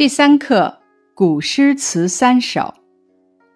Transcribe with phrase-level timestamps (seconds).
[0.00, 0.78] 第三课
[1.12, 2.72] 古诗词三首。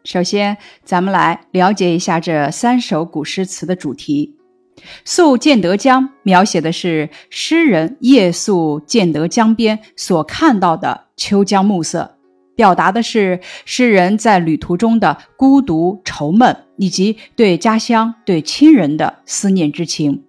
[0.05, 4.37] 首先，咱们来了解一下这三首古诗词的主题。
[5.07, 12.19] 《宿建德江》描写的是诗人夜宿建德江边所看到的秋江暮色，
[12.55, 20.25] 表达的是诗人在旅途中的孤独愁闷以及对家乡、对亲人的思念之情。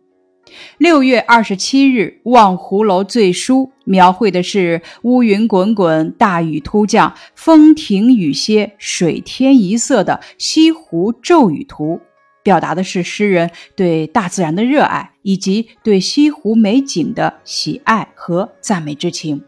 [0.77, 12.01] 六月二十七日，《望湖楼醉书》描绘的是乌云滚滚、大雨突降、风停雨歇、水天一色的西湖骤雨图，
[12.43, 19.39] 表达的是诗人对大自然的热爱以及对西湖美景的喜爱和赞美之情。《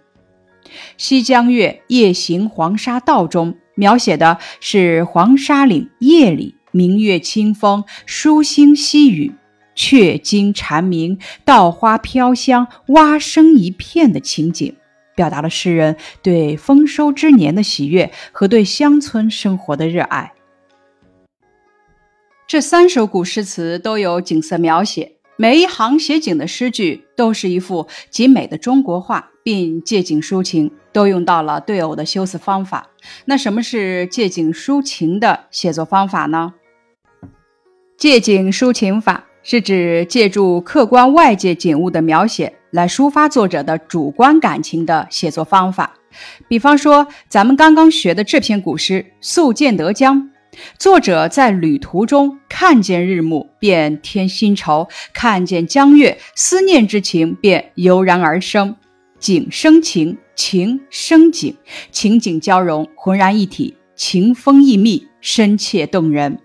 [0.97, 9.33] 西江月·夜行黄沙道》中描写的是黄沙岭夜里明月清风、疏星细雨。
[9.77, 14.75] 雀惊蝉鸣，稻花飘香，蛙声一片的情景，
[15.15, 20.33] 表达了诗人对丰收之年的喜悦和对乡村生活的热爱。
[22.47, 32.89] 这三首古诗词都有景色描写，每一行写景的诗句都是一幅极美的中国画，并借景抒情，都用到了对偶的修辞方法。
[33.25, 36.55] 那什么是借景抒情的写作方法呢？
[37.95, 39.26] 借景抒情法。
[39.49, 45.93] 是指借助客观外界景物的描写来抒发作者的主观感情的写作方法。
[46.49, 50.21] 比方说，咱们刚刚学的这篇古诗《宿建德江》，
[50.77, 58.75] 作者在旅途中看见日暮便添新愁，看见江月思念之情便油然而生，
[59.17, 61.55] 景生情，情生景，
[61.89, 66.37] 情景交融，浑然一体，情风意密，深切动人。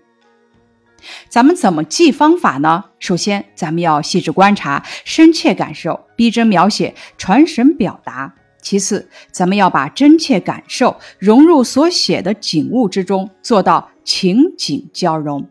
[1.29, 2.85] 咱们怎么记方法呢？
[2.99, 8.33] 首先，咱们要细致观察，深切感受，逼真描写，传神表达。
[8.61, 15.45] 其次，咱们要把真切感受融入所写的景物之中，做到情景交融。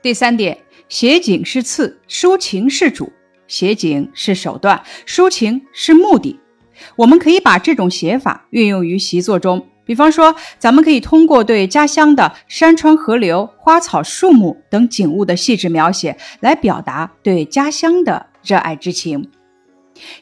[0.00, 0.58] 第三点，
[0.88, 3.12] 写景是次，抒情是主，
[3.48, 6.38] 写景是手段，抒情是目的。
[6.96, 9.66] 我们可以把这种写法运用于习作中。
[9.84, 19.30] 比方说，咱们可以通过对家乡的山川河流、花草树木等景物的细致描写，来表达对家乡的热爱之情。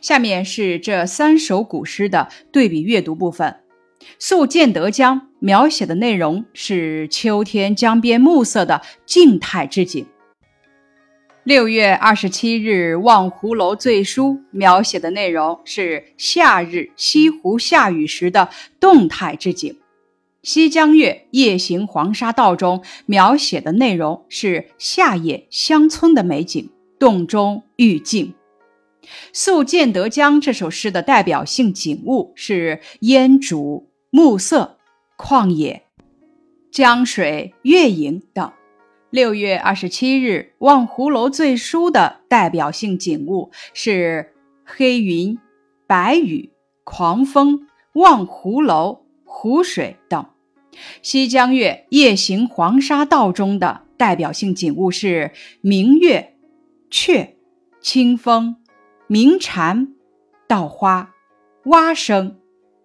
[0.01, 3.57] 下面是这三首古诗的对比阅读部分。
[4.19, 10.05] 《宿建德江》描写的内容是秋天江边暮色的静态之景。
[11.45, 18.49] 六月二十七日，《望湖楼醉书》描写的内容是夏日西湖下雨时的
[18.79, 19.73] 动态之景；
[20.45, 26.71] 《西江月·夜行黄沙道》中描写的内容是夏夜乡村的美景，
[27.01, 28.35] 洞中寓静。
[29.33, 34.79] 《宿建德江》这首诗的代表性景物是烟竹、暮色、
[35.19, 35.83] 旷野、
[36.71, 38.53] 江水、月影等。
[39.13, 44.33] 六月二十七日，《望湖楼醉书》的代表性景物是
[44.65, 45.39] 黑云、
[45.87, 46.51] 白雨、
[46.83, 50.23] 狂风、望湖楼、湖水等；
[51.03, 56.35] 《西江月·夜行黄沙道》中的代表性景物是明月、
[56.91, 57.37] 雀、
[57.83, 58.57] 清风、
[59.09, 59.89] 鸣蝉、
[60.49, 61.11] 稻花、
[61.67, 62.39] 蛙声、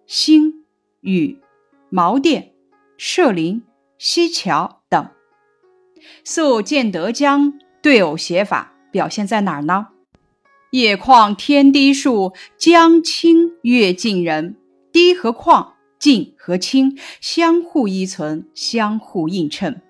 [0.06, 0.66] 星、
[1.00, 1.40] 雨、
[1.88, 2.52] 茅店、
[2.98, 3.62] 社林、
[3.96, 4.77] 溪桥
[6.24, 9.88] 宿建德江对偶写法表现在哪儿呢？
[10.70, 14.56] 野旷天低树，江清月近人。
[14.90, 19.82] 低和旷，近和清相互依存，相互映衬。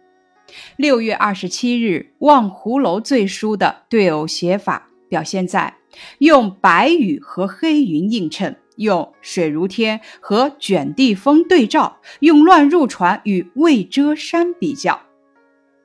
[0.76, 5.74] 六月二十七日，《望湖楼醉书》的对偶写法表现在
[6.18, 14.94] 用白雨和黑云映衬，用水如天和卷地风对照，用乱入船与未遮山比较。《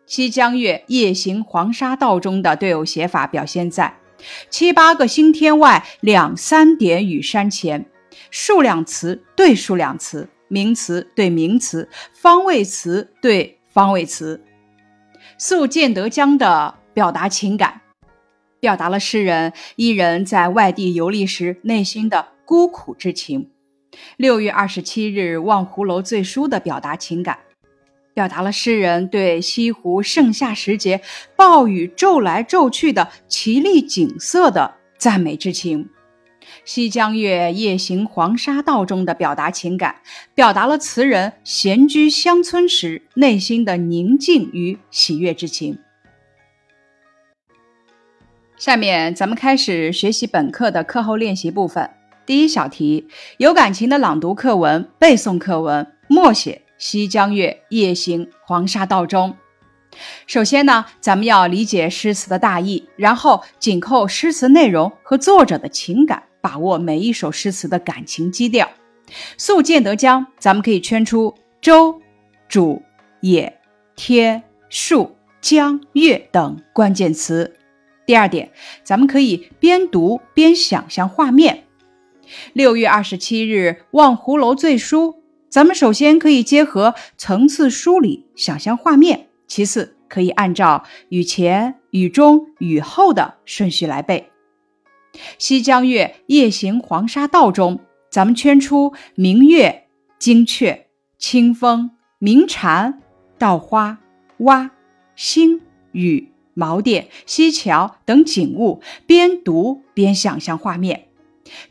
[0.05, 3.97] 西江月·夜行黄沙道》中的对偶写法表现在
[4.49, 7.85] 七八个星天外，两三点雨山前，
[8.29, 14.41] 数量词对数量词，名词对名词，方位词对方位词。
[15.37, 17.81] 《宿建德江》的表达情感，
[18.59, 23.49] 表达了诗人一人在外地游历时内心的孤苦之情。
[24.15, 27.39] 六月二十七日，《望湖楼醉书》的表达情感。
[28.13, 31.01] 表达了诗人对西湖盛夏时节
[31.35, 35.85] 暴雨骤来骤去的奇丽景色的赞美之情，
[36.63, 39.95] 《西江月·夜行黄沙道》中的表达情感，
[40.35, 45.79] 表达了词人闲居乡村时内心的宁静与喜悦之情。
[48.57, 51.89] 下面咱们开始学习本课的课后练习部分。
[52.25, 59.37] 第一小题，有感情的朗读课文、背诵课文，默写《西江月·夜行·黄沙道中》。
[60.27, 68.69] 首先呢，咱们要理解诗词的大意，然后紧扣诗词内容和作者的情感，把握每一首诗词的感情基调。
[69.37, 72.01] 宿建德江，咱们可以圈出舟、
[72.49, 72.81] 渚、
[73.21, 73.61] 野、
[73.95, 77.55] 天、树、江、月等关键词。
[78.05, 78.51] 第二点，
[78.83, 81.63] 咱们可以边读边想象画面。
[82.51, 85.11] 六月二十七日《望湖楼醉书》，
[85.53, 89.27] 咱们首先可以结合层次梳理，想象画面。
[89.45, 94.31] 其次，可以按照雨前、雨中、雨后的顺序来背。
[95.37, 97.77] 《西江月·夜行·黄沙道中》，
[98.09, 99.83] 咱们圈出明月、
[100.17, 100.87] 惊鹊、
[101.19, 102.99] 清风、鸣蝉、
[103.37, 103.99] 稻花、
[104.39, 104.71] 蛙、
[105.15, 105.61] 星、
[105.91, 111.09] 雨、茅店、溪桥等景物，边读边想象画面。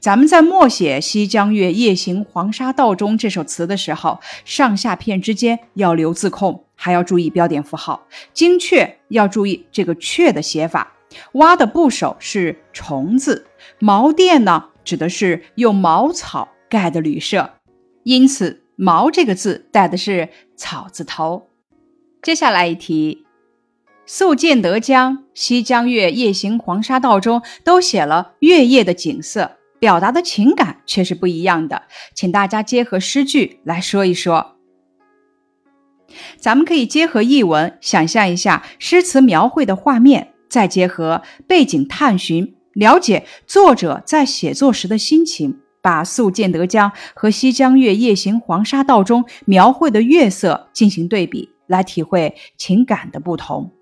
[0.00, 8.06] 咱们在默写《西江月·夜行·黄沙道中》这首词的时候，上下片之间要留字空，还要注意标点符号。
[8.32, 10.92] 精确要注意这个“确”的写法。
[11.32, 13.46] 蛙的部首是虫字，
[13.78, 17.54] 茅店呢指的是用茅草盖的旅舍，
[18.02, 21.48] 因此“茅”这个字带的是草字头。
[22.22, 23.24] 接下来一题，
[24.06, 29.58] 《宿建德江》《西江月·夜行·黄沙道中》都写了月夜的景色。
[29.82, 31.82] 表达的情感却是不一样的，
[32.14, 34.54] 请大家结合诗句来说一说。
[36.36, 53.72] 咱们可以结合译文，想象一下诗词描绘的画面，再结合背景探寻，了解作者在写作时的心情，把“宿建德江”和“西江月·夜行·黄沙道中”描绘的月色进行对比，来体会情感的不同。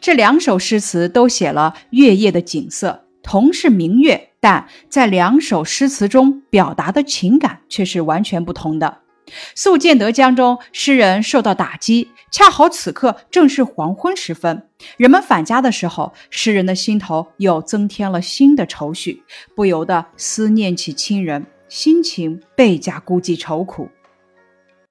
[0.00, 4.30] 这两首诗词都写了月夜的景色，同是明月。
[4.40, 8.98] 但在两首诗词中表达的情感却是完全不同的。
[9.54, 19.22] 《宿建德江》中，诗人受到打击，恰好此刻正是黄昏时分，人们返家的时候，诗人的心头又增添了新的愁绪，
[19.56, 23.88] 不由得思念起亲人，心情倍加孤寂愁苦。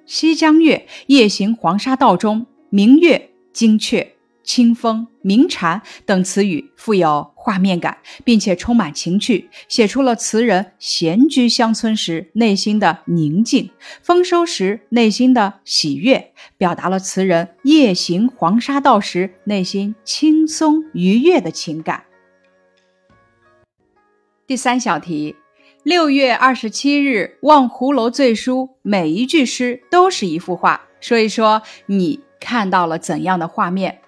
[0.05, 4.16] 西江月·夜行·黄沙道中》，明月精确。
[4.47, 13.69] 清风、鸣蝉等词语富有画面感，并且充满情趣，写出了词人闲居乡村时内心的宁静，
[14.01, 22.05] 丰收时内心的喜悦，表达了词人夜行黄沙道时内心轻松愉悦的情感。
[24.47, 25.35] 第三小题：
[25.83, 34.03] 六月二十七日《望湖楼醉书》，每一句诗都是一幅画，说一说你看到了怎样的画面？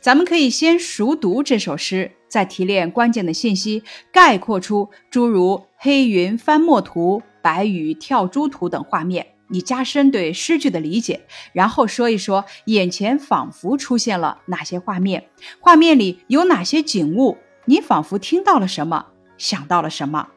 [0.00, 3.82] 咱们可以先熟读这首诗，再提炼关键的信息，
[4.12, 11.20] 概括出诸如黑云翻墨图、白雨跳珠图等画面，以加深对诗句的理解。
[11.52, 15.28] 然后说一说眼前仿佛出现了哪些画面，
[15.60, 19.06] 画面里有哪些景物，你仿佛听到了什么，
[19.38, 20.28] 想到了什么。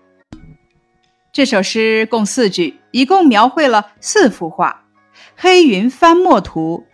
[1.32, 4.86] 这首诗共四句，一共描绘了四幅画：
[5.36, 6.86] 黑云翻墨图。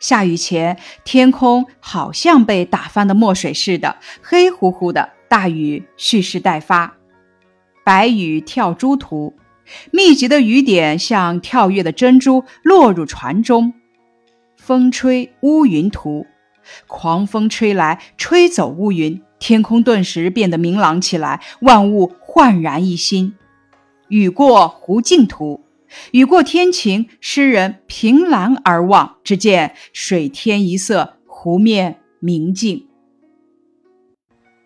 [0.00, 5.10] 下雨前，天空好像被打翻的墨水似的，黑乎乎的。
[5.28, 6.94] 大雨蓄势待发。
[7.84, 9.34] 白雨跳珠图，
[9.92, 13.72] 密集的雨点像跳跃的珍珠落入船中。
[14.56, 16.26] 风吹乌云图，
[16.88, 23.34] 狂风吹来，吹走乌云，天空顿时变得明朗起来，万物焕然一新。
[24.08, 25.60] 雨过湖镜图。
[26.12, 32.86] 雨过天晴，诗人凭栏而望，只见水天一色，湖面明净。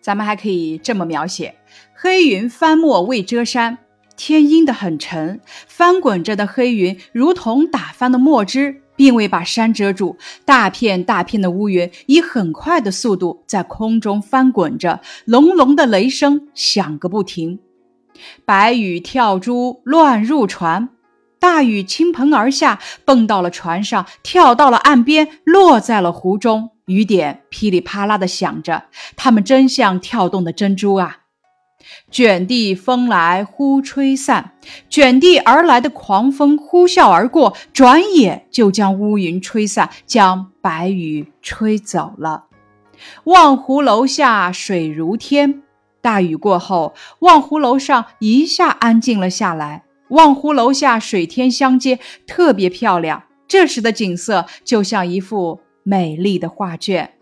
[0.01, 1.55] 咱们还可以这么描写：
[1.95, 3.79] 黑云翻墨未遮山，
[4.15, 10.17] 天阴得很沉，翻滚着的黑云如同打翻的墨汁，并未把山遮住。
[10.45, 17.59] 大片大片的乌云以很快的速度在空中翻滚着，隆隆的雷声响个不停。
[18.45, 20.89] 白雨跳珠乱入船。
[21.45, 26.71] 大雨倾盆而下，蹦到了船上，跳到了岸边，落在了湖中。
[26.87, 28.85] 雨点噼里啪啦的响着，
[29.15, 31.19] 它们真像跳动的珍珠啊！
[32.09, 34.53] 卷地风来忽吹散，
[34.89, 42.45] 卷地而来的狂风呼啸而过，转眼就将乌云吹散，将白雨吹走了。
[43.25, 45.61] 望湖楼下水如天，
[46.01, 49.84] 大雨过后，望湖楼上一下安静了下来。
[50.09, 53.23] 望湖楼下水天相接，特别漂亮。
[53.47, 57.13] 这时的景色就像一幅美丽的画卷。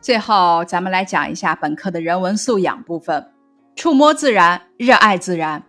[0.00, 3.30] 最后，咱们来讲一下本课的人文素养部分。
[3.74, 5.64] 触摸自然，热爱自然。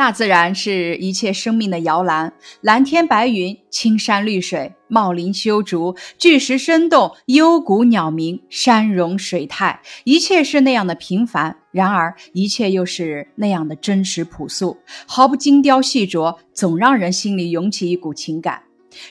[0.00, 18.62] 大自然是一切生命的摇篮，蓝天白云、青山绿水、茂林修竹、巨石生动、幽谷鸟鸣、山容水态，一切是那样的平凡，然而一切又是那样的真实朴素，毫不精雕细琢，总让人心里涌起一股情感。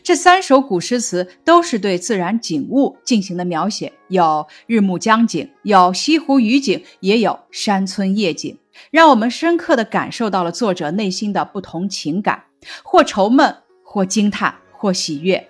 [0.02, 8.58] 这三首古诗词都是对自然景物进行的描写，有日暮江景，有西湖雨景，也有山村夜景。
[8.92, 12.44] 让我们深刻地感受到了作者内心的不同情感，
[12.84, 15.50] 或愁闷，或惊叹，或喜悦。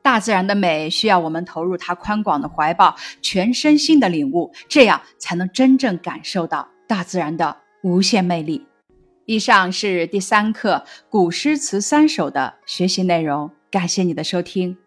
[0.00, 8.66] 大自然的美需要我们投入它宽广的怀抱，全身心的领悟，这样才能真正感受到大自然的无限魅力。
[9.26, 14.78] 以上是第三课《古诗词三首》的学习内容，感谢你的收听。